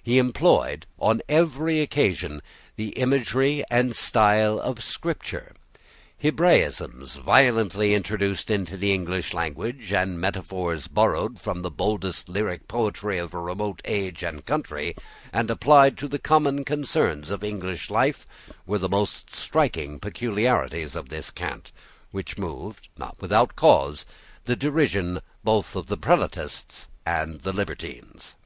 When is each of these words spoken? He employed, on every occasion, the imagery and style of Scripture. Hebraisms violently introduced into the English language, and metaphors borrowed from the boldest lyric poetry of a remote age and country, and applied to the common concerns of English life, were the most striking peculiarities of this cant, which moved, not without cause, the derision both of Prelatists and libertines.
He 0.00 0.18
employed, 0.18 0.86
on 0.96 1.22
every 1.28 1.80
occasion, 1.80 2.40
the 2.76 2.90
imagery 2.90 3.64
and 3.68 3.96
style 3.96 4.60
of 4.60 4.80
Scripture. 4.84 5.56
Hebraisms 6.18 7.16
violently 7.16 7.92
introduced 7.92 8.48
into 8.48 8.76
the 8.76 8.92
English 8.92 9.34
language, 9.34 9.92
and 9.92 10.20
metaphors 10.20 10.86
borrowed 10.86 11.40
from 11.40 11.62
the 11.62 11.70
boldest 11.72 12.28
lyric 12.28 12.68
poetry 12.68 13.18
of 13.18 13.34
a 13.34 13.40
remote 13.40 13.82
age 13.84 14.22
and 14.22 14.46
country, 14.46 14.94
and 15.32 15.50
applied 15.50 15.98
to 15.98 16.06
the 16.06 16.20
common 16.20 16.62
concerns 16.64 17.32
of 17.32 17.42
English 17.42 17.90
life, 17.90 18.24
were 18.68 18.78
the 18.78 18.88
most 18.88 19.32
striking 19.34 19.98
peculiarities 19.98 20.94
of 20.94 21.08
this 21.08 21.32
cant, 21.32 21.72
which 22.12 22.38
moved, 22.38 22.86
not 22.96 23.16
without 23.20 23.56
cause, 23.56 24.06
the 24.44 24.54
derision 24.54 25.18
both 25.42 25.74
of 25.74 25.88
Prelatists 25.88 26.86
and 27.04 27.44
libertines. 27.44 28.36